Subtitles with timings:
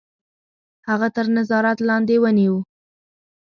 [0.89, 2.61] هغه تر نظارت لاندي ونیوی.